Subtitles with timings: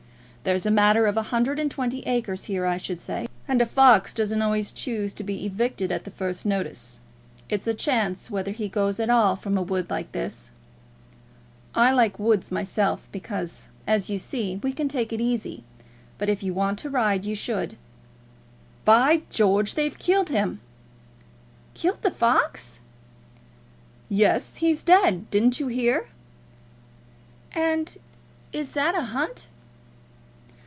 [0.43, 3.65] There's a matter of a hundred and twenty acres here, I should say, and a
[3.67, 6.99] fox doesn't always choose to be evicted at the first notice.
[7.47, 10.49] It's a chance whether he goes at all from a wood like this.
[11.75, 15.63] I like woods myself, because, as you say, we can take it easy;
[16.17, 17.77] but if you want to ride, you should
[18.83, 20.59] By George, they've killed him!"
[21.75, 22.79] "Killed the fox?"
[24.09, 25.29] "Yes; he's dead.
[25.29, 26.07] Didn't you hear?"
[27.51, 27.95] "And
[28.51, 29.45] is that a hunt?"